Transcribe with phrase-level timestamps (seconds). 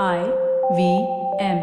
[0.00, 0.24] I
[0.74, 1.06] V
[1.38, 1.58] M.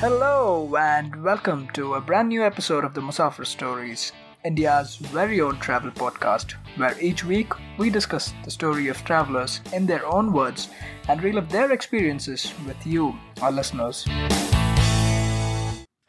[0.00, 4.10] Hello and welcome to a brand new episode of the Musafir Stories,
[4.42, 9.84] India's very own travel podcast, where each week we discuss the story of travelers in
[9.84, 10.70] their own words
[11.08, 14.06] and relive their experiences with you, our listeners.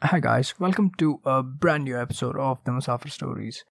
[0.02, 3.64] Hi guys, welcome to a brand new episode of the Musafir Stories.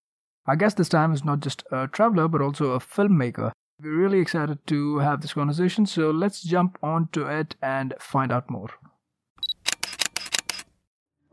[0.46, 3.52] Our guest this time is not just a traveler but also a filmmaker.
[3.82, 8.48] We're really excited to have this conversation, so let's jump onto it and find out
[8.48, 8.70] more.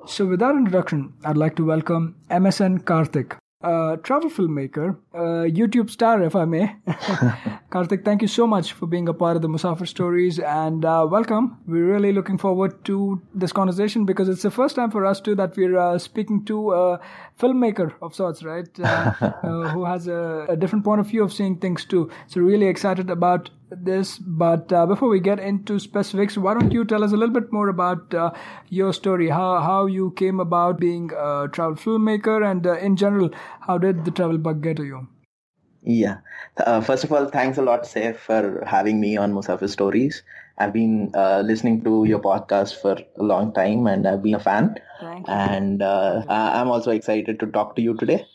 [0.07, 5.91] So, with that introduction, I'd like to welcome MSN Karthik, a travel filmmaker, a YouTube
[5.91, 6.75] star, if I may.
[7.71, 11.07] Karthik, thank you so much for being a part of the Musafir Stories and uh,
[11.11, 11.59] welcome.
[11.67, 15.35] We're really looking forward to this conversation because it's the first time for us too
[15.35, 17.01] that we're uh, speaking to a
[17.39, 18.69] filmmaker of sorts, right?
[18.79, 22.09] Uh, uh, who has a, a different point of view of seeing things too.
[22.29, 24.19] So, really excited about this.
[24.19, 27.53] But uh, before we get into specifics, why don't you tell us a little bit
[27.53, 28.31] more about uh,
[28.69, 33.31] your story, how how you came about being a travel filmmaker, and uh, in general,
[33.61, 35.07] how did the travel bug get to you?
[35.83, 36.19] Yeah.
[36.57, 40.23] Uh, first of all, thanks a lot, Saif, for having me on Musafir Stories.
[40.59, 44.41] I've been uh, listening to your podcast for a long time and I've been a
[44.41, 44.77] fan.
[45.27, 48.27] And uh, I'm also excited to talk to you today.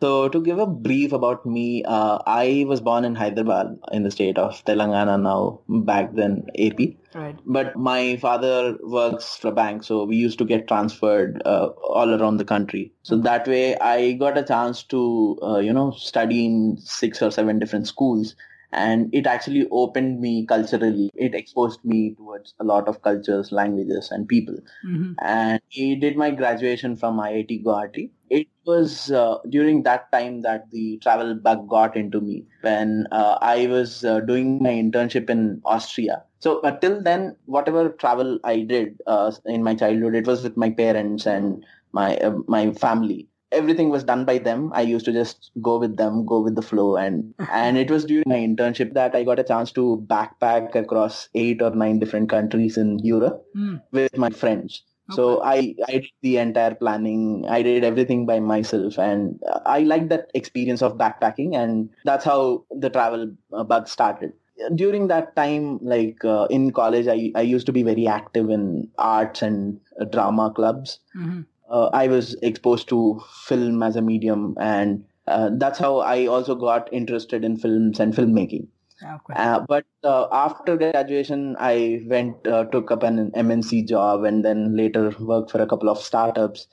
[0.00, 4.10] So, to give a brief about me, uh, I was born in Hyderabad in the
[4.10, 6.96] state of Telangana now, back then AP.
[7.14, 7.38] Right.
[7.46, 12.20] But my father works for a bank, so we used to get transferred uh, all
[12.20, 12.92] around the country.
[13.04, 17.30] So that way, I got a chance to, uh, you know, study in six or
[17.30, 18.34] seven different schools,
[18.72, 21.10] and it actually opened me culturally.
[21.14, 24.56] It exposed me towards a lot of cultures, languages, and people.
[24.82, 28.10] hmm And I did my graduation from IIT Guwahati.
[28.30, 33.38] It was uh, during that time that the travel bug got into me when uh,
[33.40, 36.24] I was uh, doing my internship in Austria.
[36.40, 40.70] So till then, whatever travel I did uh, in my childhood, it was with my
[40.70, 43.28] parents and my uh, my family.
[43.52, 44.72] Everything was done by them.
[44.74, 48.04] I used to just go with them, go with the flow, and and it was
[48.04, 52.30] during my internship that I got a chance to backpack across eight or nine different
[52.30, 53.82] countries in Europe Mm.
[53.92, 54.82] with my friends.
[55.10, 57.44] So I, I did the entire planning.
[57.46, 62.64] I did everything by myself, and I liked that experience of backpacking, and that's how
[62.70, 64.32] the travel uh, bug started.
[64.74, 68.88] During that time, like uh, in college, I, I used to be very active in
[68.98, 71.00] arts and uh, drama clubs.
[71.12, 76.26] hmm Uh, I was exposed to film as a medium, and uh, that's how I
[76.26, 78.68] also got interested in films and filmmaking.
[79.02, 79.34] Okay.
[79.34, 84.76] Uh, but uh, after graduation, I went uh, took up an MNC job and then
[84.76, 86.66] later worked for a couple of startups.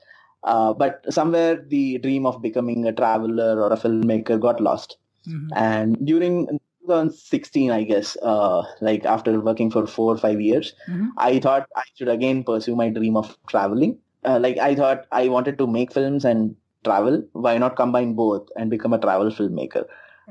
[0.44, 4.96] Uh, but somewhere the dream of becoming a traveler or a filmmaker got lost.
[5.26, 6.46] hmm And during
[6.86, 11.68] 2016, I guess, uh, like after working for four or five years, hmm I thought
[11.76, 13.98] I should again pursue my dream of traveling.
[14.24, 16.54] Uh, like I thought I wanted to make films and
[16.84, 17.22] travel.
[17.32, 19.84] Why not combine both and become a travel filmmaker?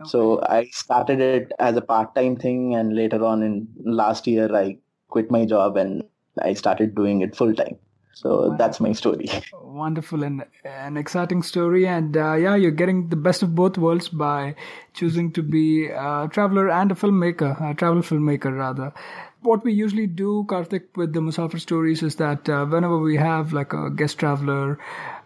[0.06, 4.78] So I started it as a part-time thing, and later on in last year, I
[5.10, 6.04] quit my job and
[6.42, 7.76] I started doing it full-time.
[8.14, 8.56] So Wow.
[8.58, 9.28] that's my story.
[9.62, 14.08] Wonderful and an exciting story, and uh, yeah, you're getting the best of both worlds
[14.10, 14.56] by
[14.94, 18.94] choosing to be a traveler and a filmmaker, a travel filmmaker rather.
[19.42, 23.54] What we usually do, Karthik, with the Musafir stories is that uh, whenever we have
[23.54, 24.78] like a guest traveler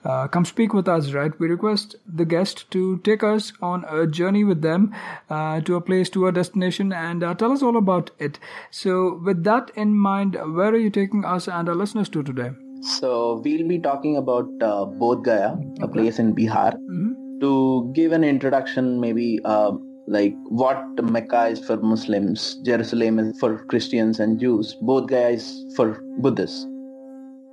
[0.06, 4.06] uh, come speak with us, right, we request the guest to take us on a
[4.06, 4.94] journey with them
[5.29, 8.38] uh, to a place, to a destination, and uh, tell us all about it.
[8.69, 12.52] So, with that in mind, where are you taking us and our listeners to today?
[12.81, 16.73] So we'll be talking about uh, Bodh Gaya, a place in Bihar.
[16.73, 19.72] hmm To give an introduction, maybe uh,
[20.08, 25.66] like what Mecca is for Muslims, Jerusalem is for Christians and Jews, Bodh Gaya is
[25.76, 26.67] for Buddhists.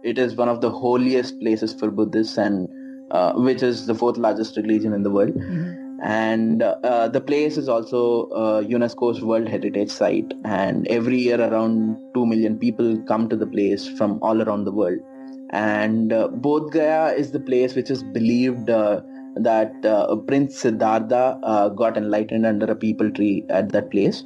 [0.02, 2.69] It is one of the holiest places for Buddhists and
[3.11, 5.35] uh, which is the fourth largest religion in the world.
[6.02, 10.32] And uh, the place is also uh, UNESCO's World Heritage Site.
[10.44, 14.73] And every year around 2 million people come to the place from all around the
[14.73, 14.99] world.
[15.50, 19.02] And uh, Bodh Gaya is the place which is believed uh,
[19.37, 24.25] that uh, Prince Siddhartha uh, got enlightened under a peepal tree at that place.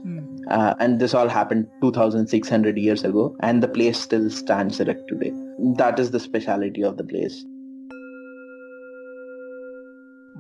[0.51, 5.33] Uh, and this all happened 2600 years ago and the place still stands erect today
[5.59, 7.45] that is the speciality of the place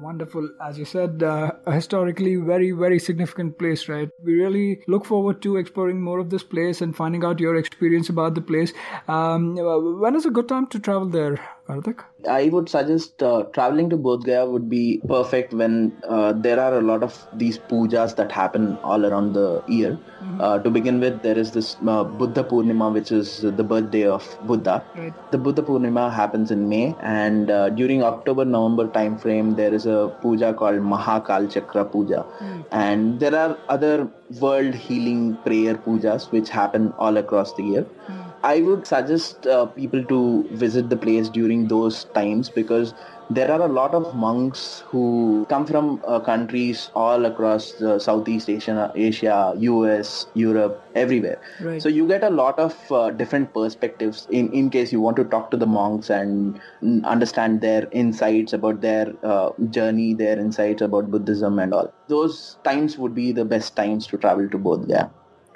[0.00, 0.50] Wonderful.
[0.60, 4.10] As you said, uh, a historically very, very significant place, right?
[4.22, 8.08] We really look forward to exploring more of this place and finding out your experience
[8.08, 8.72] about the place.
[9.06, 12.04] Um, when is a good time to travel there, Karthik?
[12.28, 16.78] I would suggest uh, traveling to Bodh Gaya would be perfect when uh, there are
[16.78, 19.92] a lot of these pujas that happen all around the year.
[19.92, 20.40] Mm-hmm.
[20.40, 24.26] Uh, to begin with, there is this uh, Buddha Purnima, which is the birthday of
[24.46, 24.84] Buddha.
[24.94, 25.32] Right.
[25.32, 30.14] The Buddha Purnima happens in May, and uh, during October-November time frame, there is a
[30.20, 32.64] puja called Mahakal Chakra Puja, mm.
[32.72, 34.10] and there are other
[34.40, 37.86] world healing prayer pujas which happen all across the year.
[38.08, 42.92] Mm I would suggest uh, people to visit the place during those times because
[43.30, 48.50] there are a lot of monks who come from uh, countries all across the Southeast
[48.50, 51.40] Asia, Asia, US, Europe, everywhere.
[51.58, 51.80] Right.
[51.80, 55.24] So you get a lot of uh, different perspectives in, in case you want to
[55.24, 56.60] talk to the monks and
[57.04, 61.94] understand their insights about their uh, journey, their insights about Buddhism and all.
[62.08, 65.08] Those times would be the best times to travel to Bodh Gaya.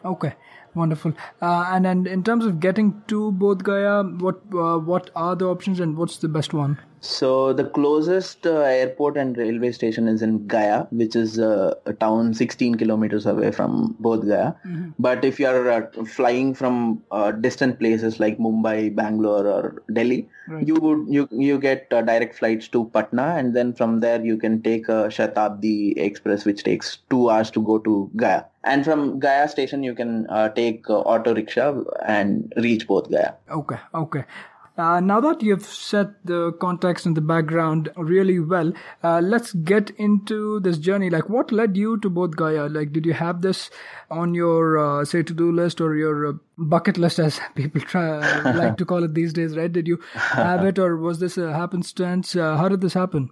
[0.05, 0.33] Okay.
[0.75, 1.13] Wonderful.
[1.43, 5.47] Uh, and and in terms of getting to Bodh Gaya, what uh, what are the
[5.47, 6.79] options and what's the best one?
[7.01, 11.93] So the closest uh, airport and railway station is in Gaya, which is uh, a
[11.93, 14.55] town 16 kilometers away from Bodh Gaya.
[14.67, 14.91] Mm-hmm.
[14.99, 20.29] But if you are uh, flying from uh, distant places like Mumbai, Bangalore, or Delhi,
[20.49, 20.67] right.
[20.67, 24.37] you would you you get uh, direct flights to Patna, and then from there you
[24.37, 28.45] can take a Shatabdi Express, which takes two hours to go to Gaya.
[28.65, 33.35] And from Gaya station, you can uh, take auto rickshaw and reach Bodh Gaya.
[33.51, 34.25] Okay, okay.
[34.79, 38.73] Uh, now that you've set the context and the background really well,
[39.03, 41.11] uh, let's get into this journey.
[41.11, 42.69] Like, what led you to Bodh Gaya?
[42.69, 43.71] Like, did you have this
[44.09, 48.21] on your, uh, say, to-do list or your uh, bucket list, as people try
[48.53, 49.73] like to call it these days, right?
[49.73, 52.37] Did you have it, or was this a happenstance?
[52.37, 53.31] Uh, how did this happen?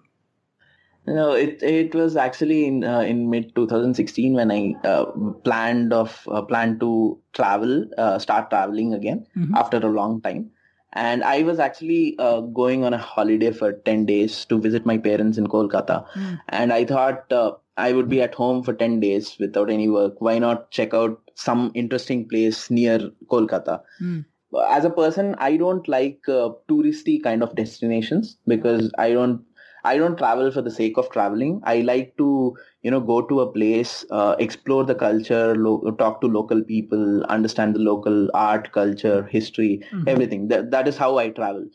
[1.07, 5.05] No, it it was actually in uh, in mid 2016 when I uh,
[5.45, 7.87] planned of uh, planned to travel,
[8.19, 9.55] start traveling again mm-hmm.
[9.55, 10.51] after a long time
[10.97, 14.97] and I was actually uh, going on a holiday for 10 days to visit my
[14.97, 16.07] parents in Kolkata.
[16.15, 16.41] Mm.
[16.49, 20.15] And I thought uh, I would be at home for 10 days without any work.
[20.21, 23.83] Why not check out some interesting place near Kolkata?
[24.01, 24.25] Mm.
[24.71, 29.45] As a person, I don't like uh, touristy kind of destinations because I don't
[29.87, 31.61] I don't travel for the sake of traveling.
[31.65, 36.21] I like to, you know, go to a place, uh, explore the culture, lo- talk
[36.23, 40.09] to local people, understand the local art, culture, history, mm-hmm.
[40.09, 40.49] everything.
[40.49, 41.67] That, that is how I travel.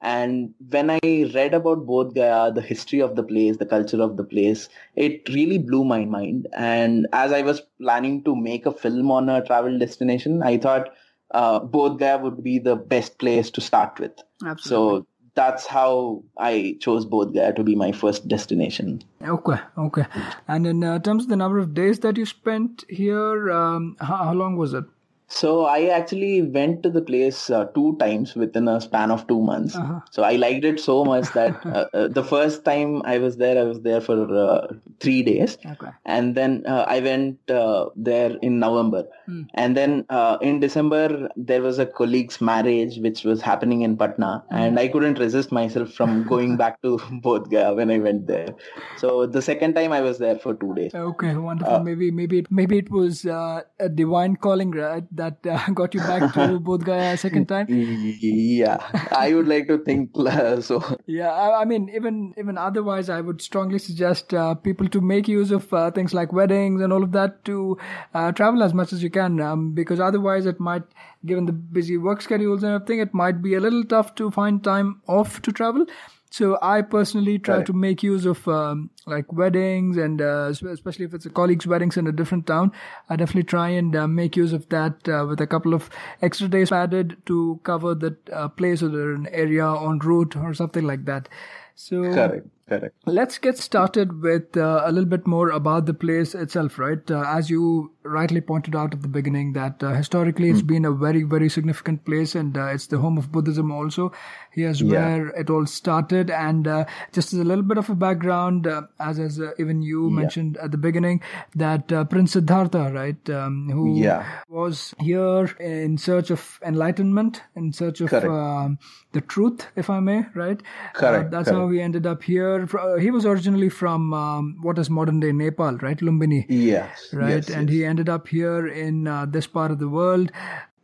[0.00, 1.00] And when I
[1.34, 5.28] read about Bodh Gaya, the history of the place, the culture of the place, it
[5.28, 6.46] really blew my mind.
[6.56, 10.90] And as I was planning to make a film on a travel destination, I thought
[11.32, 14.12] uh, Bodh Gaya would be the best place to start with.
[14.46, 15.00] Absolutely.
[15.00, 15.06] So
[15.38, 19.04] that's how I chose Bodh Gaya to be my first destination.
[19.22, 20.04] Okay, okay.
[20.48, 24.16] And in uh, terms of the number of days that you spent here, um, how,
[24.16, 24.84] how long was it?
[25.28, 29.40] So I actually went to the place uh, two times within a span of two
[29.40, 29.76] months.
[29.76, 30.00] Uh-huh.
[30.10, 33.60] So I liked it so much that uh, uh, the first time I was there,
[33.60, 34.68] I was there for uh,
[35.00, 35.90] three days, okay.
[36.06, 39.42] and then uh, I went uh, there in November, hmm.
[39.54, 40.06] and then
[40.40, 44.56] in December there was a colleague's marriage which was happening in Patna, hmm.
[44.56, 48.54] and I couldn't resist myself from going back to Bodh Gaya when I went there.
[48.96, 50.94] So the second time I was there for two days.
[50.94, 51.80] Okay, wonderful.
[51.80, 53.64] maybe maybe it, maybe it was a
[53.94, 55.04] divine calling, right?
[55.18, 57.66] That uh, got you back to Bodh Gaya second time?
[57.68, 58.78] Yeah,
[59.12, 60.82] I would like to think uh, so.
[61.06, 65.28] Yeah, I, I, mean, even even otherwise, I would strongly suggest uh, people to make
[65.28, 67.78] use of uh, things like weddings and all of that to
[68.14, 70.84] uh, travel as much as you can, um, because otherwise, it might,
[71.26, 74.64] given the busy work schedules and everything, it might be a little tough to find
[74.64, 75.86] time off to travel.
[76.30, 81.14] So I personally try to make use of um, like weddings and uh, especially if
[81.14, 82.72] it's a colleague's weddings in a different town,
[83.08, 85.88] I definitely try and uh, make use of that uh, with a couple of
[86.20, 90.86] extra days added to cover that uh, place or an area on route or something
[90.86, 91.28] like that.
[91.74, 92.46] So correct.
[92.68, 92.94] Correct.
[93.06, 97.10] Let's get started with uh, a little bit more about the place itself, right?
[97.10, 100.66] Uh, as you rightly pointed out at the beginning, that uh, historically it's mm.
[100.66, 103.70] been a very, very significant place, and uh, it's the home of Buddhism.
[103.70, 104.12] Also,
[104.50, 104.90] here's yeah.
[104.90, 106.30] where it all started.
[106.30, 110.08] And uh, just as a little bit of a background, uh, as as even you
[110.08, 110.14] yeah.
[110.14, 111.22] mentioned at the beginning,
[111.54, 114.26] that Prince Siddhartha, right, um, who yeah.
[114.48, 118.78] was here in search of enlightenment, in search of um,
[119.12, 120.62] the truth, if I may, right?
[120.92, 121.30] Correct.
[121.30, 121.58] that's Correct.
[121.58, 125.32] how we ended up here uh, he was originally from um, what is modern day
[125.32, 125.98] Nepal, right?
[125.98, 126.46] Lumbini.
[126.48, 127.08] Yes.
[127.12, 127.30] Right.
[127.36, 127.76] Yes, and yes.
[127.76, 130.32] he ended up here in uh, this part of the world.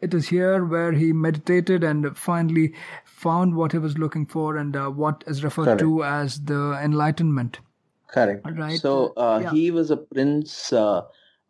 [0.01, 4.77] It is here where he meditated and finally found what he was looking for and
[4.77, 5.81] uh, what is referred Correct.
[5.81, 7.61] to as the enlightenment.
[8.09, 8.47] Correct.
[8.59, 8.79] Right.
[8.79, 9.51] So uh, Yeah.
[9.53, 10.99] he was a prince uh,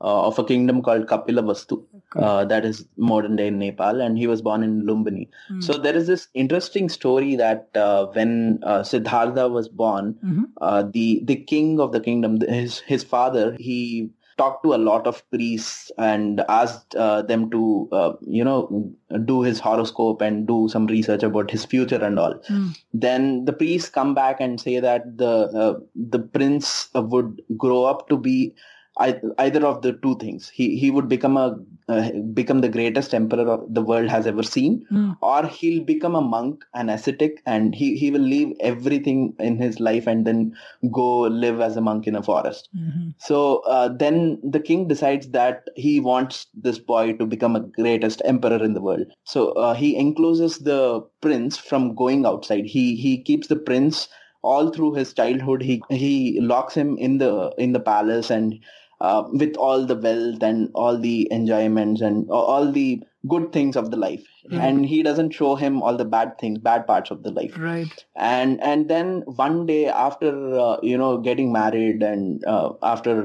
[0.01, 1.85] uh, of a kingdom called Kapila Vastu,
[2.17, 5.29] uh, that is modern day Nepal, and he was born in Lumbini.
[5.49, 5.61] Hmm.
[5.61, 10.45] So there is this interesting story that uh, when uh, Siddhartha was born, Mhm.
[10.61, 15.07] uh, the the king of the kingdom, his his father, he talked to a lot
[15.07, 18.93] of priests and asked uh, them to uh, you know
[19.25, 22.71] do his horoscope and do some research about his future and all Hmm.
[22.93, 25.31] then the priests come back and say that the
[25.65, 28.55] uh, the prince would grow up to be
[28.99, 31.57] either of the two things he he would become a
[31.89, 35.13] uh, become the greatest emperor the world has ever seen Hmm.
[35.21, 39.81] or he'll become a monk an ascetic and he he will leave everything in his
[39.81, 40.55] life and then
[40.93, 43.15] go live as a monk in a forest Mhm.
[43.19, 48.23] so uh, then the king decides that he wants this boy to become a greatest
[48.25, 49.07] emperor in the world.
[49.25, 52.67] So uh, he encloses the prince from going outside.
[52.67, 54.09] He he keeps the prince
[54.43, 55.63] all through his childhood.
[55.63, 58.59] He he locks him in the in the palace and
[59.07, 62.87] uh, with all the wealth and all the enjoyments and all the
[63.35, 64.25] good things of the life.
[64.51, 64.61] Right.
[64.69, 68.05] And he doesn't show him all the bad things, bad parts of the life Right.
[68.33, 69.13] and and then
[69.45, 70.31] one day after
[70.67, 73.17] uh, you know getting married and uh, after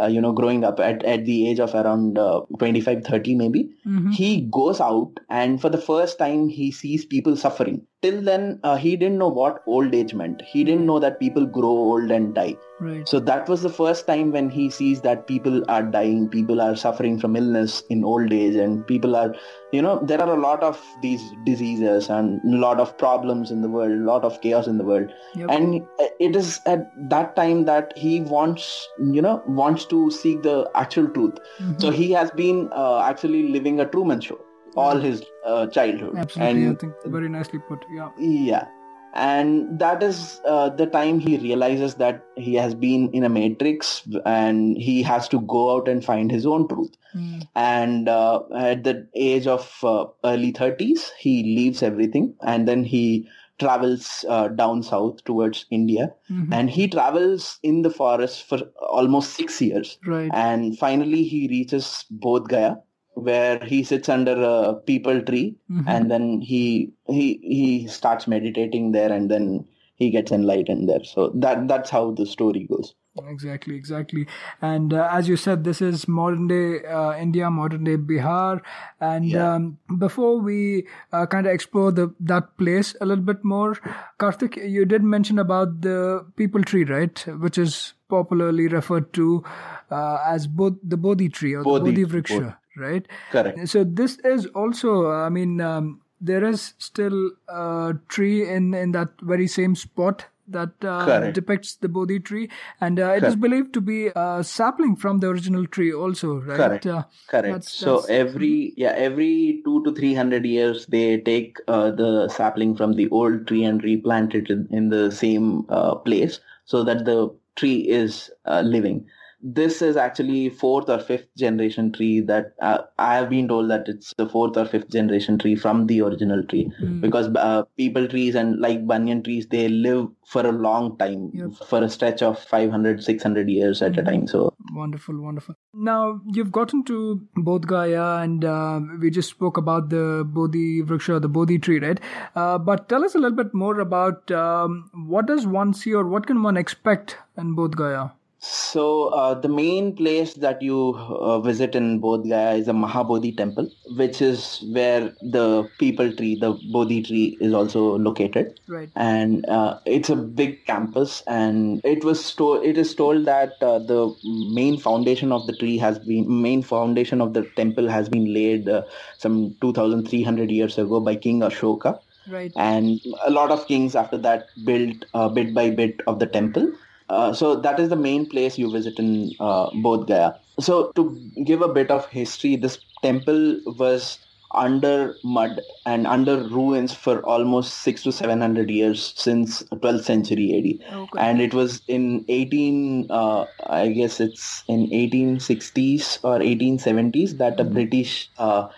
[0.00, 3.62] uh, you know growing up at, at the age of around uh, 25 30 maybe
[3.86, 4.12] Mhm.
[4.20, 8.76] he goes out and for the first time he sees people suffering till then uh,
[8.76, 12.34] he didn't know what old age meant he didn't know that people grow old and
[12.34, 13.08] die Right.
[13.08, 16.74] so that was the first time when he sees that people are dying, people are
[16.74, 19.36] suffering from illness in old age, and people are,
[19.70, 23.62] you know, there are a lot of these diseases and a lot of problems in
[23.62, 25.12] the world, a lot of chaos in the world.
[25.36, 25.48] Yep.
[25.50, 25.86] And
[26.18, 31.06] it is at that time that he wants, you know, wants to seek the actual
[31.08, 31.38] truth.
[31.60, 31.80] Mhm.
[31.80, 34.40] So he has been uh, actually living a Truman Show
[34.76, 36.16] all his uh, childhood.
[36.16, 36.68] Absolutely.
[36.68, 37.84] I think very nicely put.
[37.92, 38.10] Yeah.
[38.18, 38.66] yeah.
[39.14, 44.08] And that is uh, the time he realizes that he has been in a matrix
[44.24, 46.94] and he has to go out and find his own truth.
[47.12, 47.40] Hmm.
[47.54, 53.28] And uh, at the age of uh, early 30s, he leaves everything and then he
[53.58, 56.12] travels uh, down south towards India.
[56.30, 56.52] Mhm.
[56.52, 59.98] And he travels in the forest for almost six years.
[60.06, 60.30] Right.
[60.32, 62.76] And finally, he reaches Bodh Gaya,
[63.14, 65.84] where he sits under a peepal tree Mhm.
[65.86, 69.64] and then he he he starts meditating there and then
[69.96, 72.94] he gets enlightened there so that that's how the story goes
[73.28, 74.26] Exactly, exactly.
[74.62, 78.62] And uh, as you said, this is modern day uh, India, modern day Bihar.
[79.02, 79.48] And Yeah.
[79.56, 83.74] um, before we uh, kind of explore the that place a little bit more,
[84.18, 87.22] Karthik, you did mention about the peepal tree, right?
[87.44, 89.44] Which is popularly referred to
[89.90, 93.06] uh, as Bod- the Bodhi tree or Bodhi, the Bodhi Vriksha, right?
[93.30, 98.92] correct So this is also, I mean, um, there is still a tree in in
[98.92, 102.50] that very same spot that uh, depicts the Bodhi tree,
[102.80, 103.40] and uh, it is Correct.
[103.40, 106.56] believed to be a sapling from the original tree, also, right?
[106.56, 106.86] Correct.
[106.86, 111.58] Uh, correct That's- so that's- every yeah every two to three hundred years they take
[111.68, 115.94] uh, the sapling from the old tree and replant it in, in the same uh,
[115.94, 119.06] place so that the tree is uh, living
[119.42, 123.88] this is actually fourth or fifth generation tree that uh, I have been told that
[123.88, 127.00] it's the fourth or fifth generation tree from the original tree Mm.
[127.00, 131.50] because uh, peepal trees and like banyan trees they live for a long time Yep.
[131.66, 135.54] for a stretch of 500 600 years at a time so Wonderful, wonderful.
[135.74, 141.20] Now you've gotten to Bodh Gaya, and uh, we just spoke about the Bodhi Vriksha,
[141.20, 141.98] the Bodhi tree, right?
[142.36, 146.06] Uh, but tell us a little bit more about um, what does one see, or
[146.06, 148.10] what can one expect in Bodh Gaya?
[148.44, 153.36] So uh, the main place that you uh, visit in Bodh Gaya is a Mahabodhi
[153.36, 158.58] temple, which is where the peepal tree, the Bodhi tree, is also located.
[158.66, 158.90] Right.
[158.96, 163.78] And uh, it's a big campus, and it was to- it is told that uh,
[163.78, 168.32] the main foundation of the tree has been main foundation of the temple has been
[168.34, 168.82] laid uh,
[169.18, 172.52] some 2,300 years ago by King Ashoka Right.
[172.56, 176.72] and a lot of kings after that built uh, bit by bit of the temple.
[177.08, 180.34] Uh, so that is the main place you visit in uh, Bodh Gaya.
[180.60, 184.18] So to give a bit of history, this temple was
[184.54, 190.52] under mud and under ruins for almost six to seven hundred years since 12th century
[190.58, 191.18] AD Okay.
[191.18, 197.64] and it was in 18 uh, i guess it's in 1860s or 1870s that a
[197.64, 198.68] british uh,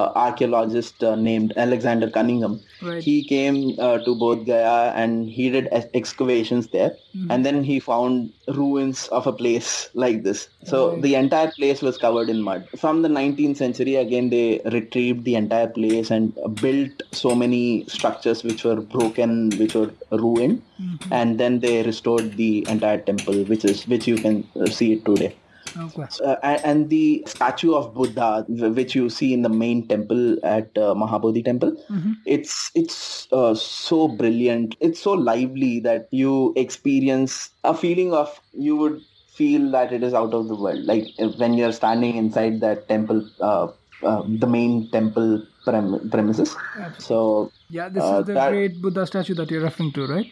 [0.00, 2.54] uh, archaeologist uh, named Alexander Cunningham.
[2.82, 3.02] Right.
[3.08, 7.28] He came uh, to Bodh Gaya and he did ex- excavations there, Mhm.
[7.34, 9.68] and then he found ruins of a place
[10.04, 10.40] like this.
[10.72, 11.02] So Right.
[11.06, 12.66] the entire place was covered in mud.
[12.84, 14.46] From the 19th century, again they
[14.78, 16.32] retrieved the entire place and
[16.64, 17.62] built so many
[17.96, 19.90] structures which were broken, which were
[20.24, 21.08] ruined, Mhm.
[21.20, 25.04] and then they restored the entire temple, which is which you can uh, see it
[25.10, 25.32] today.
[25.76, 26.04] Okay.
[26.24, 30.94] Uh, and, the statue of Buddha, which you see in the main temple at uh,
[30.94, 32.16] Mahabodhi Temple, Mhm.
[32.26, 34.76] it's it's uh, so brilliant.
[34.80, 39.00] It's so lively that you experience a feeling of you would
[39.32, 40.84] feel that it is out of the world.
[40.84, 43.68] Like when you're standing inside that temple, uh,
[44.02, 46.54] uh, the main temple prem- premises.
[46.98, 50.26] So Yeah, this Uh, is the that- great Buddha statue that you're referring to, right?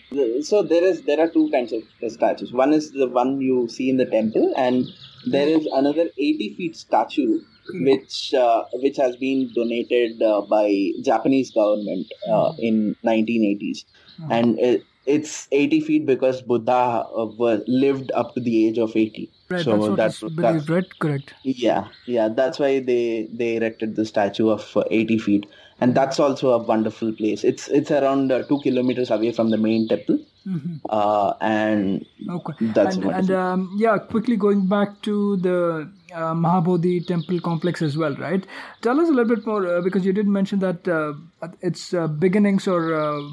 [0.48, 1.82] so there is there are two kinds of
[2.14, 4.86] statues one is the one you see in the temple and
[5.26, 7.40] there is another 80 feet statue
[7.74, 13.84] which uh, which has been donated uh, by japanese government uh, in 1980s
[14.30, 18.96] and it, it's 80 feet because buddha uh, was lived up to the age of
[18.96, 20.98] 80 Right, so that's what that's, is that's right?
[20.98, 21.34] Correct.
[21.42, 25.46] yeah yeah that's why they they erected the statue of uh, 80 feet.
[25.80, 27.42] And that's also a wonderful place.
[27.42, 32.52] It's it's around uh, two kilometers away from the main temple hmm uh, and Okay.
[32.60, 37.96] That's and, and um, yeah, quickly going back to the uh, Mahabodhi temple complex as
[37.96, 38.46] well, right?
[38.80, 41.14] Tell us a little bit more uh, because you did mention that uh,
[41.60, 43.28] its uh, beginnings or uh,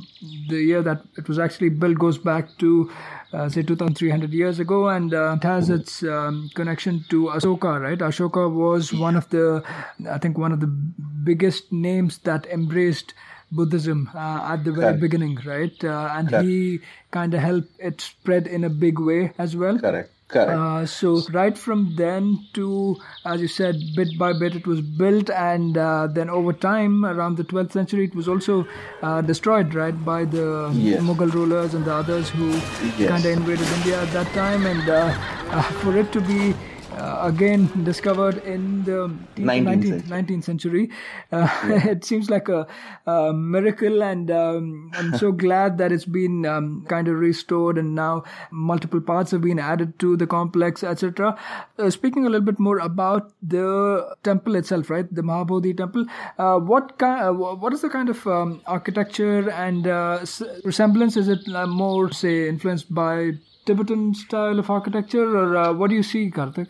[0.47, 2.89] the year that it was actually built goes back to
[3.33, 7.99] uh, say 2300 years ago and uh, it has its um, connection to Ashoka, right?
[7.99, 9.63] Ashoka was one of the,
[10.09, 13.13] I think, one of the biggest names that embraced
[13.51, 15.01] Buddhism uh, at the very Correct.
[15.01, 15.83] beginning, right?
[15.83, 16.45] Uh, and Correct.
[16.45, 16.79] he
[17.11, 19.79] kind of helped it spread in a big way as well.
[19.79, 20.11] Correct.
[20.27, 20.51] Correct.
[20.51, 25.31] Uh, so right from then to, as you said, bit by bit it was built,
[25.31, 28.67] and uh, then over time, around the 12th century, it was also
[29.01, 31.01] uh, destroyed, right, by the Yes.
[31.01, 33.09] Mughal rulers and the others who Yes.
[33.09, 35.11] kind of invaded India at that time, and uh,
[35.49, 36.53] uh, for it to be
[36.91, 40.89] uh, again discovered in the 19th 19th, 19th century,
[41.31, 42.67] uh, it seems like a,
[43.05, 47.95] a miracle, and um, I'm so glad that it's been um, kind of restored, and
[47.95, 51.37] now multiple parts have been added to the complex, etc.
[51.77, 56.05] Uh, speaking a little bit more about the temple itself, right, the Mahabodhi temple.
[56.37, 57.23] Uh, what kind?
[57.29, 61.17] Uh, what is the kind of um, architecture and uh, s- resemblance?
[61.17, 63.31] Is it uh, more, say, influenced by
[63.65, 66.67] Tibetan style of architecture, or uh, what do you see, Karthik?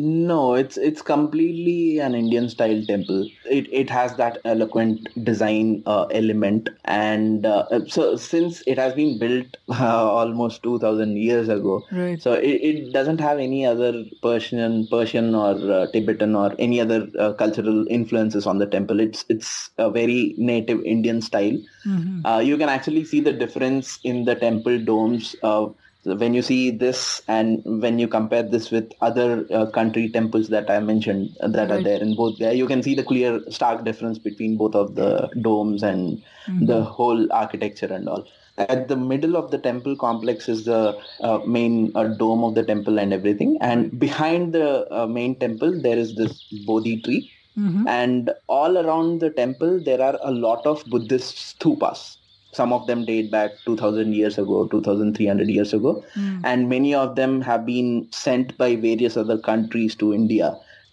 [0.00, 3.28] No, it's it's completely an Indian style temple.
[3.50, 9.18] It it has that eloquent design uh, element, and uh, so since it has been
[9.18, 12.22] built uh, almost two thousand years ago, Right.
[12.22, 17.08] so it, it doesn't have any other Persian, Persian or uh, Tibetan or any other
[17.18, 19.00] uh, cultural influences on the temple.
[19.00, 21.58] It's it's a very native Indian style.
[21.86, 22.24] Mhm.
[22.24, 25.66] Uh, you can actually see the difference in the temple domes uh,
[26.16, 30.70] when you see this and when you compare this with other uh, country temples that
[30.70, 32.52] I mentioned uh, that are there in both there.
[32.52, 36.22] You can see the clear, stark difference between both of the domes and
[36.60, 38.26] the whole architecture and all.
[38.58, 42.64] At the middle of the temple complex is the uh, main uh, dome of the
[42.64, 43.56] temple and everything.
[43.60, 47.88] And behind the uh, main temple, there is this Bodhi tree Mhm.
[47.88, 52.17] and all around the temple there are a lot of buddhist stupas
[52.58, 56.40] some of them date back 2000 years ago 2300 years ago Mm.
[56.50, 57.90] and many of them have been
[58.24, 60.48] sent by various other countries to india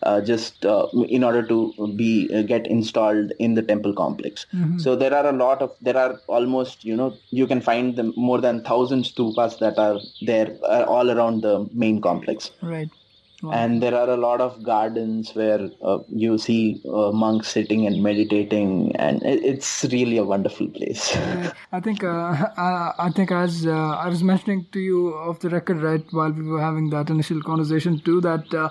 [0.07, 1.57] uh, just uh, in order to
[2.01, 4.79] be uh, get installed in the temple complex Mhm.
[4.85, 7.09] so there are a lot of there are almost you know
[7.41, 9.97] you can find them more than 1000 stupas that are
[10.31, 12.89] there uh, all around the main complex Right.
[13.45, 13.51] Wow.
[13.51, 18.01] and there are a lot of gardens where uh, you see uh, monks sitting and
[18.01, 21.15] meditating and it, it's really a wonderful place.
[21.71, 22.07] I think uh,
[22.57, 26.31] I, I think as uh, I was mentioning to you off the record, right, while
[26.31, 28.69] we were having that initial conversation too, that uh,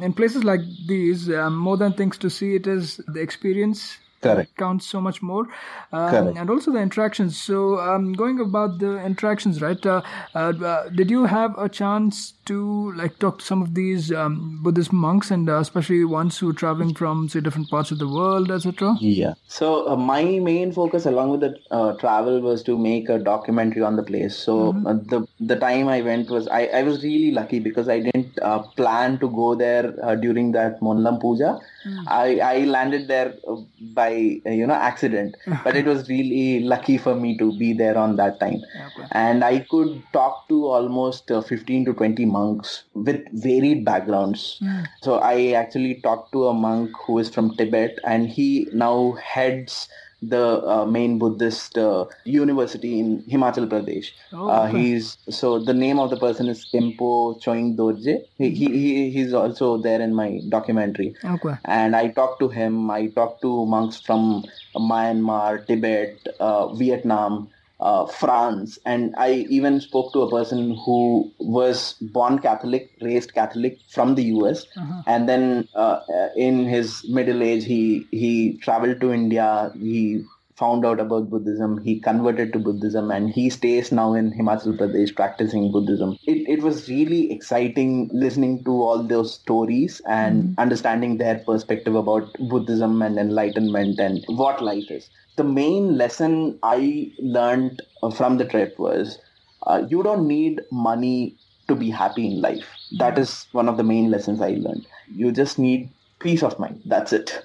[0.00, 3.98] in places like these, more than things to see, it is the experience.
[4.34, 4.56] Correct.
[4.56, 5.48] counts so much more.
[5.92, 6.38] Um, Correct.
[6.38, 7.40] and also the interactions.
[7.40, 10.02] So um, going about the interactions right uh,
[10.34, 14.60] uh, uh, did you have a chance to like talk to some of these um,
[14.62, 18.08] buddhist monks and uh, especially ones who are traveling from say different parts of the
[18.08, 19.34] world etc yeah.
[19.46, 23.82] So uh, my main focus along with the uh, travel was to make a documentary
[23.82, 24.36] on the place.
[24.36, 28.00] So uh, the the time i went was i, I was really lucky because i
[28.00, 31.58] didn't uh, plan to go there uh, during that monlam puja
[32.06, 36.98] I, I landed there uh, by uh, you know accident, but it was really lucky
[36.98, 38.62] for me to be there on that time.
[38.74, 39.08] Okay.
[39.12, 44.60] And I could talk to almost uh, 15 to 20 monks with varied backgrounds.
[45.02, 49.88] So I actually talked to a monk who is from Tibet, and he now heads
[50.22, 54.12] the uh, main Buddhist uh, university in Himachal Pradesh.
[54.32, 54.78] Oh, uh, okay.
[54.78, 58.24] he's so the name of the person is Khenpo Choing Dorje.
[58.38, 61.14] He, he, he he's also there in my documentary.
[61.24, 61.54] Okay.
[61.64, 62.90] And I talked to him.
[62.90, 67.48] I talked to monks from Myanmar, Tibet, uh, Vietnam,
[67.80, 73.78] uh, France, and I even spoke to a person who was born Catholic, raised Catholic
[73.90, 74.66] from the U.S.
[74.76, 75.02] Uh-huh.
[75.06, 76.00] And then uh,
[76.36, 79.72] in his middle age, he he traveled to India.
[79.78, 80.24] He
[80.56, 81.82] found out about Buddhism.
[81.84, 86.16] He converted to Buddhism, and he stays now in Himachal Pradesh practicing Buddhism.
[86.26, 92.32] It it was really exciting listening to all those stories and understanding their perspective about
[92.38, 95.10] Buddhism and enlightenment and what life is.
[95.36, 97.82] The main lesson I learned
[98.16, 99.18] from the trip was
[99.66, 102.78] uh, you don't need money to be happy in life.
[102.92, 104.86] That is one of the main lessons I learned.
[105.14, 106.82] You just need peace of mind.
[106.84, 107.42] That's it.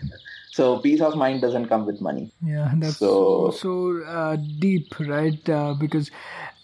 [0.51, 2.29] So peace of mind doesn't come with money.
[2.43, 5.49] Yeah, that's so So- uh, deep, right?
[5.49, 6.11] Uh, because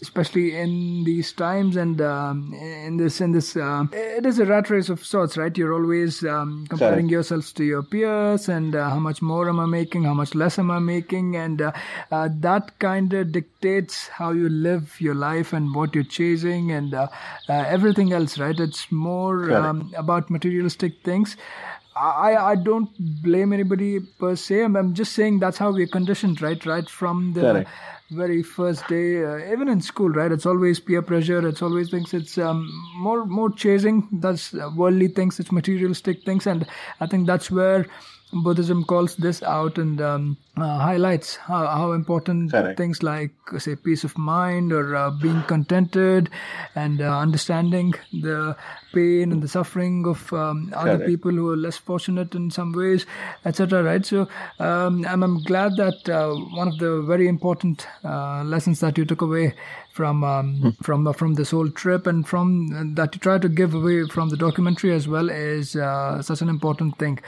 [0.01, 4.69] especially in these times and um, in this in this uh, it is a rat
[4.69, 5.57] race of sorts, right?
[5.57, 7.11] You're always um, comparing Correct.
[7.11, 10.59] yourselves to your peers and uh, how much more am I making, how much less
[10.59, 11.71] am I making, and uh,
[12.11, 16.93] uh, that kind of dictates how you live your life and what you're chasing and
[16.93, 17.07] uh,
[17.49, 18.59] uh, everything else, right?
[18.59, 21.37] It's more um, about materialistic things.
[21.99, 22.89] I, I don't
[23.23, 24.63] blame anybody per se.
[24.63, 26.63] I'm, I'm just saying that's how we're conditioned, right?
[26.65, 27.69] Right from the Correct.
[28.11, 30.31] very first day, uh, even in school, right?
[30.31, 31.47] It's always peer pressure.
[31.47, 32.13] It's always things.
[32.13, 34.07] It's um, more more chasing.
[34.11, 35.39] That's uh, worldly things.
[35.39, 36.65] It's materialistic things, and
[36.99, 37.85] I think that's where
[38.33, 42.77] Buddhism calls this out and um, uh, highlights how, how important Correct.
[42.77, 46.29] things like uh, say peace of mind or uh, being contented
[46.75, 48.55] and uh, understanding the
[48.93, 53.05] pain and the suffering of um, other people who are less fortunate in some ways
[53.45, 54.05] etc right?
[54.05, 54.27] So
[54.59, 59.05] um, I'm, I'm glad that uh, one of the very important uh, lessons that you
[59.05, 59.53] took away
[59.97, 63.49] from um, from uh, from this whole trip and from uh, that you try to
[63.49, 67.19] give away from the documentary as well is uh, such an important thing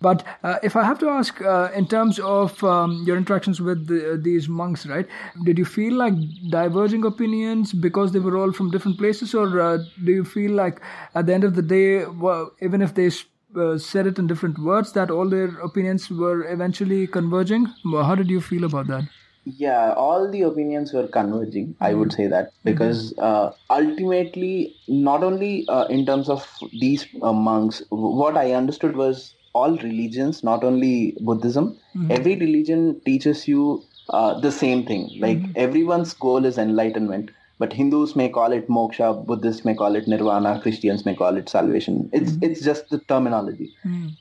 [0.00, 3.86] but uh, if I have to ask, uh, in terms of um, your interactions with
[3.86, 5.06] the, these monks, right?
[5.44, 6.14] Did you feel like
[6.48, 10.80] diverging opinions because they were all from different places, or uh, do you feel like
[11.14, 13.10] at the end of the day, well, even if they
[13.56, 17.66] uh, said it in different words, that all their opinions were eventually converging?
[17.84, 19.04] Well, how did you feel about that?
[19.44, 21.74] Yeah, all the opinions were converging.
[21.80, 27.32] I would say that because uh, ultimately, not only uh, in terms of these uh,
[27.32, 31.76] monks, what I understood was all religions, not only Buddhism,
[32.10, 35.16] every religion teaches you uh, the same thing.
[35.18, 37.30] Like everyone's goal is enlightenment.
[37.58, 41.48] But Hindus may call it moksha, Buddhists may call it nirvana, Christians may call it
[41.48, 42.08] salvation.
[42.12, 43.72] It's it's just the terminology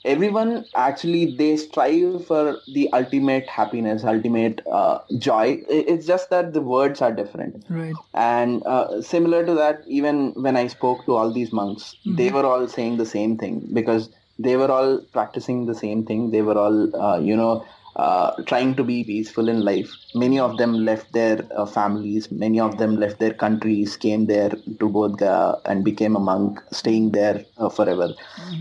[0.05, 6.61] everyone actually they strive for the ultimate happiness ultimate uh, joy it's just that the
[6.61, 7.95] words are different Right.
[8.13, 12.45] and uh, similar to that even when i spoke to all these monks they were
[12.45, 14.09] all saying the same thing because
[14.39, 18.75] they were all practicing the same thing they were all uh, you know uh, trying
[18.75, 19.91] to be peaceful in life.
[20.15, 22.31] Many of them left their uh, families.
[22.31, 26.61] Many of them left their countries, came there to Bodh Gaya and became a monk,
[26.71, 28.13] staying there uh, forever.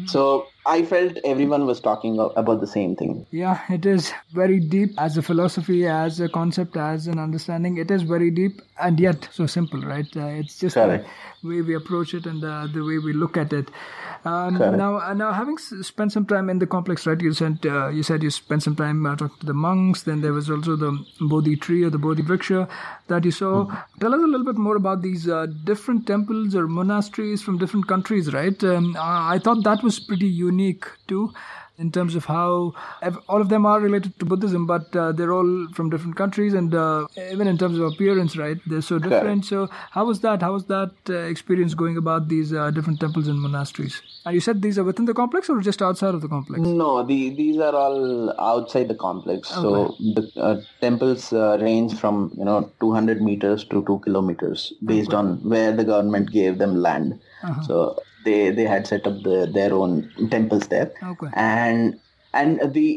[0.07, 3.27] So I felt everyone was talking about the same thing.
[3.31, 7.79] Yeah, it is very deep as a philosophy, as a concept, as an understanding.
[7.79, 10.07] It is very deep and yet so simple, right?
[10.15, 11.09] Uh, it's just Correct.
[11.43, 13.71] the way we approach it and uh, the way we look at it.
[14.27, 17.19] Um, now, uh, now having s- spent some time in the complex, right?
[17.19, 20.03] You said uh, you said you spent some time uh, talking to the monks.
[20.03, 22.69] Then there was also the Bodhi tree or the Bodhi Vriksha
[23.09, 23.67] that you saw.
[24.01, 27.89] Tell us a little bit more about these uh, different temples or monasteries from different
[27.89, 28.63] countries, right?
[28.65, 31.33] Um, I I thought that was pretty unique too
[31.79, 32.75] in terms of how
[33.29, 36.75] all of them are related to Buddhism, but uh, they're all from different countries, and
[36.75, 38.59] uh, even in terms of appearance, right?
[38.67, 39.45] They're so different.
[39.45, 40.43] So, how was that?
[40.43, 44.03] How was that uh, experience going about these uh, different temples and monasteries?
[44.27, 46.61] And you said these are within the complex or just outside of the complex?
[46.61, 49.49] No, the, these are all outside the complex.
[49.49, 55.15] So the uh, temples uh, range from you know 200 meters to two kilometers based
[55.15, 57.21] on where the government gave them land.
[57.67, 59.95] So they they had set up the, their own
[60.37, 61.33] temples there, Okay.
[61.49, 61.99] and
[62.39, 62.89] And the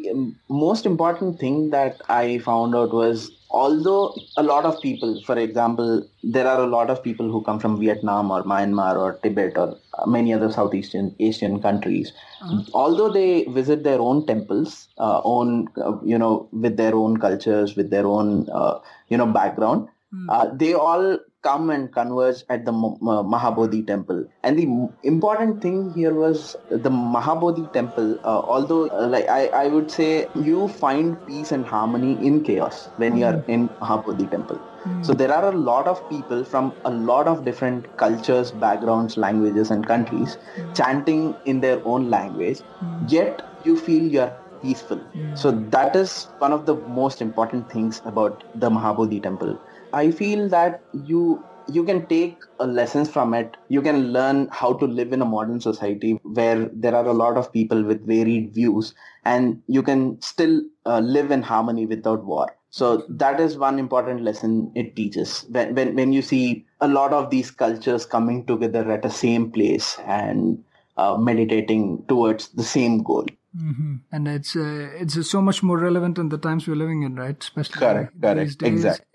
[0.62, 3.22] most important thing that I found out was
[3.60, 4.02] although
[4.41, 5.94] a lot of people, for example,
[6.36, 9.78] there are a lot of people who come from Vietnam or Myanmar or Tibet or
[10.15, 10.96] many other Southeast
[11.30, 12.62] Asian countries, uh-huh.
[12.74, 17.76] although they visit their own temples, uh, own, uh, you know, with their own cultures,
[17.82, 20.60] with their own, uh, you know, background, mm.
[20.65, 24.25] they all come and converge at the Mahabodhi temple.
[24.43, 29.67] And the important thing here was the Mahabodhi temple, uh, although uh, like I, I
[29.67, 33.51] would say you find peace and harmony in chaos when you are hmm.
[33.51, 34.60] in Mahabodhi temple.
[34.84, 35.06] Mm.
[35.06, 39.69] So there are a lot of people from a lot of different cultures, backgrounds, languages
[39.69, 40.75] and countries mm.
[40.75, 43.06] chanting in their own language, hmm.
[43.08, 44.97] yet you feel you're peaceful.
[44.97, 45.36] Hmm.
[45.36, 49.60] So that is one of the most important things about the Mahabodhi temple
[49.93, 53.56] I feel that you you can take lessons from it.
[53.69, 57.38] You can learn how to live in a modern society where there are a lot
[57.38, 58.93] of people with varied views,
[59.25, 62.47] and you can still uh, live in harmony without war.
[62.69, 65.45] So that is one important lesson it teaches.
[65.49, 69.51] When, when when you see a lot of these cultures coming together at the same
[69.51, 70.63] place and
[70.97, 73.25] uh, meditating towards the same goal.
[73.58, 73.95] Mm-hmm.
[74.13, 77.41] And it's uh, it's so much more relevant in the times we're living in, right?
[77.41, 78.21] Especially correct,
[78.56, 78.71] days.
[78.71, 79.11] exactly.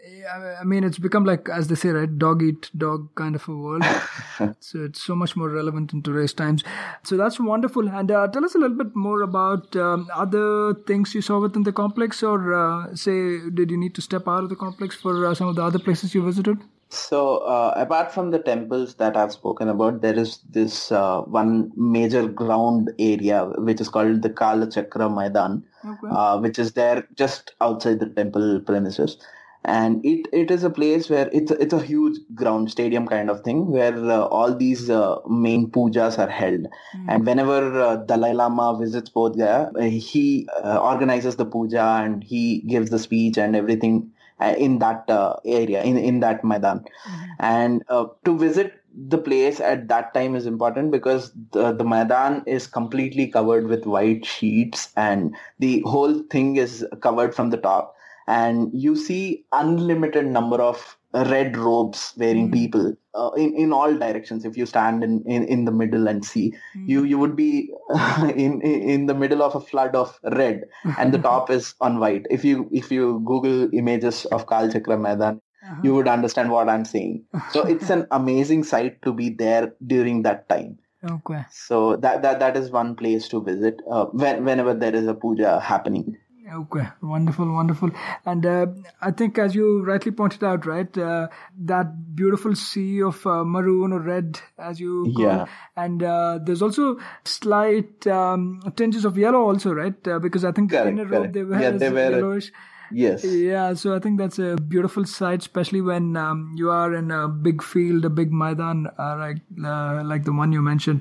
[0.60, 3.54] I mean, it's become like, as they say, right, dog eat dog kind of a
[3.54, 3.84] world.
[4.60, 6.62] so it's so much more relevant in today's times.
[7.04, 7.88] So that's wonderful.
[7.88, 11.62] And uh, tell us a little bit more about um, other things you saw within
[11.62, 15.26] the complex, or uh, say, did you need to step out of the complex for
[15.26, 16.58] uh, some of the other places you visited?
[16.88, 21.72] So, uh, apart from the temples that I've spoken about, there is this uh, one
[21.76, 26.08] major ground area which is called the Kala Chakra Maidan, okay.
[26.08, 29.18] uh, which is there just outside the temple premises.
[29.66, 33.28] And it, it is a place where it's a, it's a huge ground stadium kind
[33.28, 36.60] of thing where uh, all these uh, main pujas are held.
[36.96, 37.06] Mm.
[37.08, 42.90] And whenever uh, Dalai Lama visits Bodh Gaya, he organizes the puja and he gives
[42.90, 47.24] the speech and everything uh, in that uh, area in in that Maidan, mm-hmm.
[47.40, 48.74] and uh, to visit
[49.08, 53.86] the place at that time is important because the, the Maidan is completely covered with
[53.86, 57.95] white sheets and the whole thing is covered from the top
[58.26, 62.52] and you see unlimited number of red robes wearing mm.
[62.52, 66.24] people uh, in, in all directions if you stand in, in, in the middle and
[66.24, 66.88] see mm.
[66.88, 67.70] you you would be
[68.34, 70.62] in in the middle of a flood of red
[70.98, 74.98] and the top is on white if you if you google images of kal chakra
[74.98, 75.80] maidan uh-huh.
[75.82, 80.22] you would understand what i'm saying so it's an amazing sight to be there during
[80.22, 80.76] that time
[81.10, 85.06] okay so that that, that is one place to visit uh, when, whenever there is
[85.06, 86.16] a puja happening
[86.52, 87.90] Okay, wonderful, wonderful.
[88.24, 88.66] And uh,
[89.00, 91.28] I think, as you rightly pointed out, right, uh,
[91.64, 95.46] that beautiful sea of uh, maroon or red, as you call yeah.
[95.76, 100.06] and uh, there's also slight um, tinges of yellow, also, right?
[100.06, 102.52] Uh, because I think correct, in a robe they were, yeah, they wear yellowish.
[102.90, 103.24] Yes.
[103.24, 107.28] Yeah, so I think that's a beautiful sight, especially when um, you are in a
[107.28, 111.00] big field, a big maidan, uh, like uh, like the one you mentioned.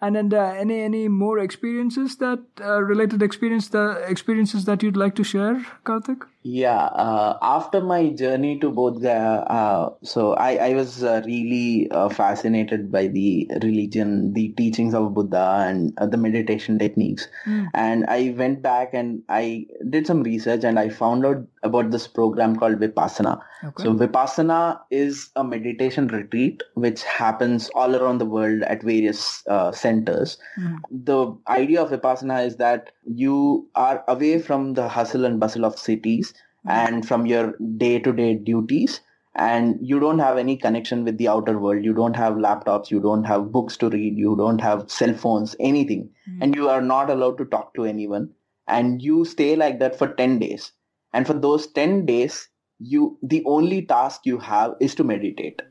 [0.00, 4.96] And then uh, any any more experiences that uh, related experience the experiences that you'd
[4.96, 6.26] like to share, Karthik?
[6.46, 11.90] Yeah, uh, after my journey to Bodh Gaya, uh, so I, I was uh, really
[11.90, 17.28] uh, fascinated by the religion, the teachings of Buddha and uh, the meditation techniques.
[17.46, 17.68] Mm.
[17.72, 22.06] And I went back and I did some research and I found out about this
[22.06, 23.40] program called Vipassana.
[23.64, 23.82] Okay.
[23.82, 29.72] So Vipassana is a meditation retreat which happens all around the world at various uh,
[29.72, 30.36] centers.
[30.60, 30.78] Mm.
[30.90, 35.78] The idea of Vipassana is that you are away from the hustle and bustle of
[35.78, 36.34] cities
[36.66, 36.70] mm.
[36.70, 39.00] and from your day-to-day duties
[39.34, 43.00] and you don't have any connection with the outer world you don't have laptops you
[43.00, 46.38] don't have books to read you don't have cell phones anything mm.
[46.40, 48.30] and you are not allowed to talk to anyone
[48.68, 50.70] and you stay like that for 10 days
[51.14, 52.48] and for those 10 days
[52.78, 55.62] you the only task you have is to meditate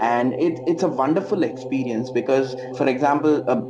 [0.00, 3.60] and it, it's a wonderful experience because for example uh,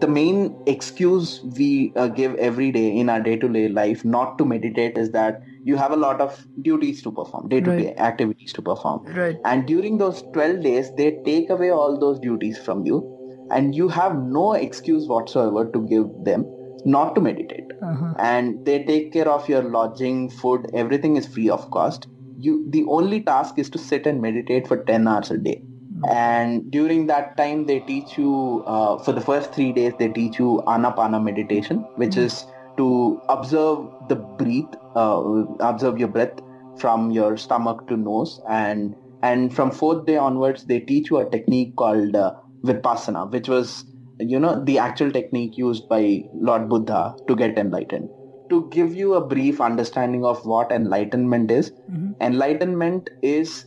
[0.00, 4.98] the main excuse we uh, give every day in our day-to-day life not to meditate
[4.98, 7.98] is that you have a lot of duties to perform day-to-day right.
[8.10, 9.36] activities to perform right.
[9.44, 13.21] and during those 12 days they take away all those duties from you
[13.52, 16.44] and you have no excuse whatsoever to give them
[16.84, 17.72] not to meditate.
[17.82, 18.14] Uh-huh.
[18.18, 22.06] and they take care of your lodging food everything is free of cost.
[22.38, 25.62] You the only task is to sit and meditate for 10 hours a day.
[26.08, 30.38] And during that time they teach you uh, for the first three days they teach
[30.38, 32.20] you anapana meditation which mm-hmm.
[32.20, 35.20] is to observe the breath uh,
[35.60, 36.40] observe your breath
[36.78, 38.40] from your stomach to nose.
[38.48, 42.34] And and from fourth day onwards they teach you a technique called uh,
[42.64, 43.84] vipassana, which was
[44.18, 48.10] you know the actual technique used by Lord Buddha to get enlightened.
[48.50, 52.10] To give you a brief understanding of what enlightenment is, Mm-hmm.
[52.20, 53.64] enlightenment is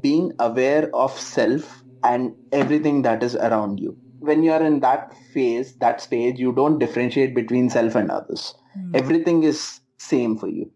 [0.00, 3.96] being aware of self and everything that is around you.
[4.20, 8.54] When you are in that phase, that stage, you don't differentiate between self and others.
[8.94, 10.70] Everything is same for you.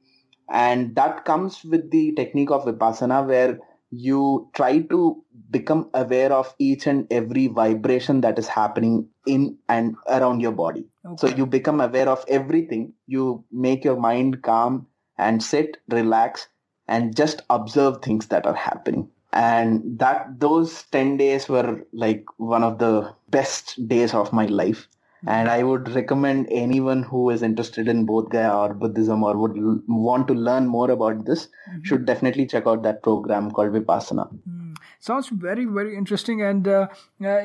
[0.50, 3.58] And that comes with the technique of Vipassana where
[3.90, 9.96] you try to become aware of each and every vibration that is happening in and
[10.08, 10.86] around your body.
[11.18, 12.94] So you become aware of everything.
[13.06, 14.86] You make your mind calm
[15.18, 16.48] and sit, relax,
[16.88, 19.08] and just observe things that are happening.
[19.32, 24.88] And that those 10 days were like one of the best days of my life.
[25.26, 29.56] And I would recommend anyone who is interested in Bodh Gaya or Buddhism or would
[29.56, 31.48] l- want to learn more about this
[31.82, 34.28] should definitely check out that program called Vipassana.
[34.48, 34.61] Mm.
[35.00, 36.42] Sounds very, very interesting.
[36.42, 36.88] And uh,
[37.24, 37.40] uh,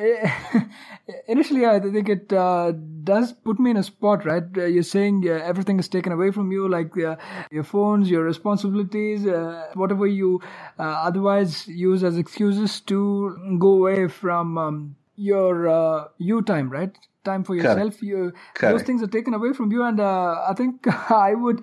[1.27, 2.73] initially, I think it uh,
[3.03, 4.43] does put me in a spot, right?
[4.57, 9.25] Uh, you're saying uh, everything is taken away from you, like your phones, your responsibilities,
[9.75, 10.41] whatever you
[10.79, 16.95] otherwise use as excuses to go away from um, your you time, right?
[17.23, 17.77] Time for Correct.
[17.77, 18.01] yourself.
[18.01, 21.61] You, those things are taken away from you, and uh, I think I would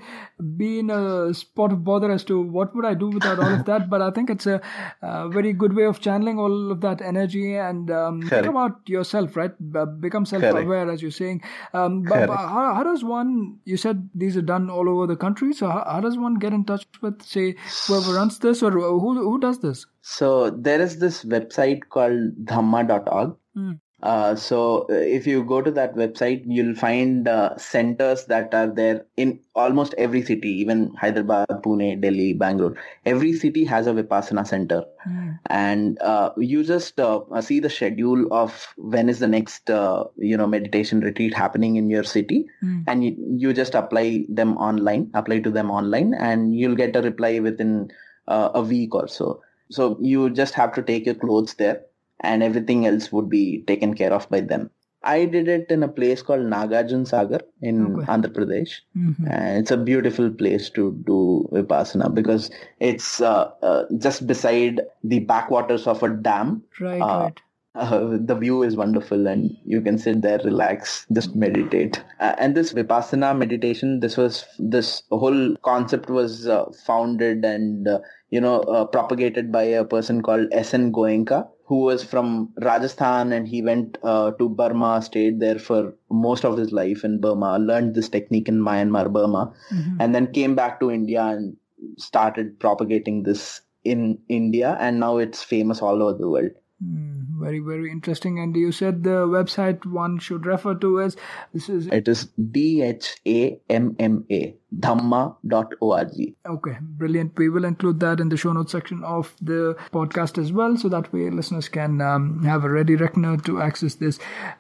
[0.56, 3.64] be in a spot of bother as to what would I do without all of
[3.70, 3.88] that.
[3.88, 4.60] But I think it's a,
[5.02, 9.36] uh very good way of channeling all of that energy and um, think about yourself,
[9.36, 9.52] right?
[9.72, 11.42] B- become self-aware, as you're saying.
[11.72, 13.58] Um, but, but how, how does one?
[13.64, 15.52] You said these are done all over the country.
[15.52, 17.54] So how, how does one get in touch with, say,
[17.86, 19.86] whoever runs this, or who who does this?
[20.02, 23.36] So there is this website called dhamma.org.
[23.56, 23.80] Mm.
[24.04, 28.66] Uh, so uh, if you go to that website, you'll find uh, centers that are
[28.66, 32.76] there in almost every city, even Hyderabad, Pune, Delhi, Bangalore.
[33.06, 34.84] Every city has a Vipassana center.
[35.08, 35.38] Mm.
[35.46, 40.36] And uh, you just uh, see the schedule of when is the next, uh, you
[40.36, 42.46] know, meditation retreat happening in your city.
[42.62, 42.84] Mm.
[42.86, 47.00] And you, you just apply them online, apply to them online, and you'll get a
[47.00, 47.90] reply within
[48.28, 49.40] uh, a week or so.
[49.70, 51.84] So you just have to take your clothes there
[52.24, 54.70] and everything else would be taken care of by them.
[55.02, 58.06] I did it in a place called Nagarjun Sagar in Okay.
[58.12, 58.72] Andhra Pradesh.
[58.96, 59.26] Mhm.
[59.30, 61.18] And it's a beautiful place to do
[61.52, 66.62] Vipassana because it's uh, uh, just beside the backwaters of a dam.
[66.80, 67.40] Right, Uh, right.
[67.76, 72.00] Uh, the view is wonderful and you can sit there, relax, just meditate.
[72.20, 77.98] Uh, and this Vipassana meditation, this was, this whole concept was uh, founded and, uh,
[78.30, 80.92] you know, uh, propagated by a person called S.N.
[80.92, 86.44] Goenka, who was from Rajasthan and he went uh, to Burma, stayed there for most
[86.44, 89.96] of his life in Burma, learned this technique in Myanmar, Burma, Mhm.
[90.00, 91.57] and then came back to India and
[91.98, 94.77] started propagating this in India.
[94.81, 96.50] And now it's famous all over the world.
[96.84, 98.38] Mm, very, very interesting.
[98.38, 101.16] And you said the website one should refer to is
[101.52, 106.34] this is It is D H A M M A dhamma.org.
[106.46, 107.38] okay, brilliant.
[107.38, 110.88] We will include that in the show notes section of the podcast as well, so
[110.88, 114.18] that way listeners can um, have a ready reckoner to access this.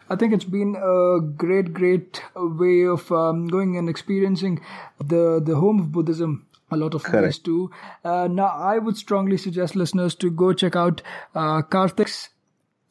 [0.08, 4.60] I think it's been a great, great way of um, going and experiencing
[4.98, 6.46] the the home of Buddhism.
[6.70, 7.70] A lot of ways too.
[8.04, 11.02] Uh, now, I would strongly suggest listeners to go check out
[11.34, 12.30] uh, Karthik's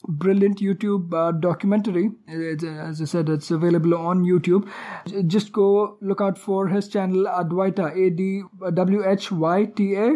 [0.07, 2.11] brilliant YouTube uh, documentary.
[2.27, 4.69] It's, as I said, it's available on YouTube.
[5.27, 10.07] Just go look out for his channel Advaita, A D W H Y T A.
[10.07, 10.15] Uh,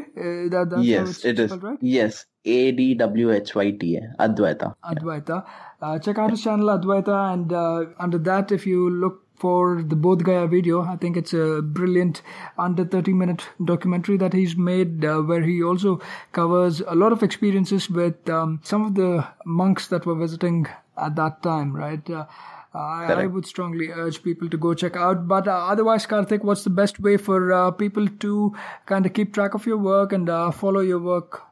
[0.50, 1.52] that, that's Yes, it is.
[1.52, 1.78] right?
[1.82, 4.76] Yes, A D W H Y T A, Advaita.
[4.84, 5.46] Advaita.
[5.82, 9.96] Uh, check out his channel Advaita, and uh, under that, if you look for the
[9.96, 12.22] Bodh Gaya video, I think it's a brilliant
[12.58, 17.24] under 30 minute documentary that he's made, uh, where he also covers a lot of
[17.24, 22.10] experiences with um, some of the monks that were visiting at that time, right?
[22.10, 22.26] Uh,
[22.74, 25.28] I, I would strongly urge people to go check out.
[25.28, 29.34] But uh, otherwise, Karthik, what's the best way for uh, people to kind of keep
[29.34, 31.47] track of your work and uh, follow your work?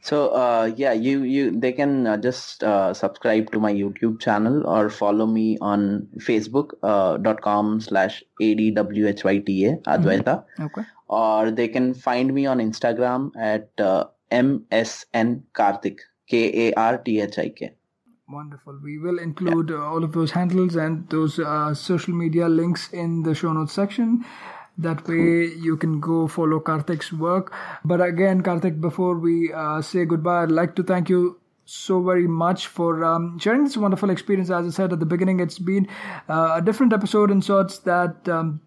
[0.00, 4.66] So uh, yeah, you you they can uh, just uh, subscribe to my YouTube channel
[4.66, 10.82] or follow me on Facebook uh, dot com slash adwhyta Advaita, Okay.
[11.08, 17.20] or they can find me on Instagram at uh, msn Karthik K A R T
[17.20, 17.72] H I K.
[18.30, 18.78] Wonderful.
[18.84, 23.22] We will include uh, all of those handles and those uh, social media links in
[23.22, 24.24] the show notes section.
[24.78, 27.52] That way you can go follow Karthik's work.
[27.84, 32.28] But again, Karthik, before we uh, say goodbye, I'd like to thank you so very
[32.28, 34.50] much for um, sharing this wonderful experience.
[34.50, 35.88] As I said at the beginning, it's been
[36.28, 38.60] uh, a different episode in sorts that um,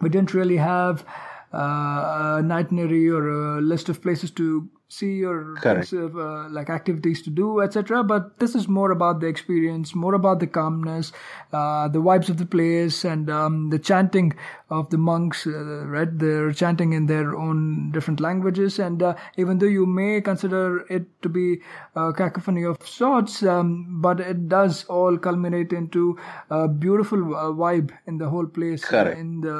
[0.00, 1.04] we didn't really have
[1.52, 5.92] uh, an itinerary or a list of places to see your Correct.
[5.92, 8.02] uh, like activities to do, etc.
[8.02, 11.12] But this is more about the experience, more about the calmness,
[11.52, 14.34] uh, the vibes of the place, and um, the chanting
[14.70, 15.46] of the monks.
[15.46, 20.20] Uh, right, they're chanting in their own different languages, and uh, even though you may
[20.22, 21.60] consider it to be
[21.94, 26.18] a cacophony of sorts, um, but it does all culminate into
[26.48, 29.54] a beautiful uh, vibe in the whole place, uh, in the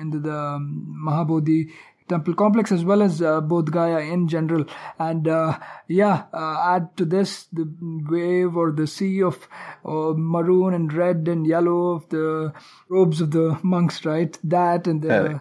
[0.00, 1.70] in the, the um, Mahabodhi
[2.12, 4.64] temple complex as well as uh, Bodh Gaya in general.
[4.98, 5.58] And uh,
[5.88, 7.66] yeah, uh, add to this the
[8.10, 9.48] wave or the sea of
[9.84, 12.52] uh, maroon and red and yellow of the
[12.88, 14.38] robes of the monks, right?
[14.44, 15.40] That and the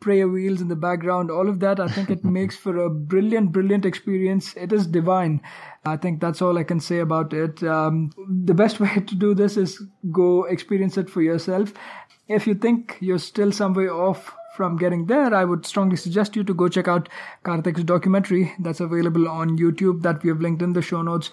[0.00, 3.52] prayer wheels in the background, all of that, I think it makes for a brilliant,
[3.52, 4.54] brilliant experience.
[4.56, 5.42] It is divine.
[5.84, 7.62] I think that's all I can say about it.
[7.62, 8.10] Um,
[8.46, 11.72] the best way to do this is go experience it for yourself.
[12.28, 16.36] If you think you're still some way off from getting there, I would strongly suggest
[16.36, 17.08] you to go check out
[17.44, 21.30] Karthik's documentary that's available on YouTube that we have linked in the show notes.